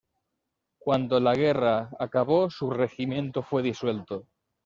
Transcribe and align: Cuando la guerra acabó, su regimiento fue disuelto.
Cuando 0.79 1.19
la 1.19 1.35
guerra 1.35 1.91
acabó, 1.99 2.49
su 2.49 2.71
regimiento 2.71 3.43
fue 3.43 3.61
disuelto. 3.61 4.25